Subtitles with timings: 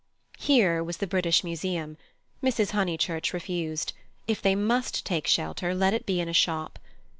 [0.39, 1.95] "Here" was the British Museum.
[2.43, 2.71] Mrs.
[2.71, 3.93] Honeychurch refused.
[4.25, 6.79] If they must take shelter, let it be in a shop.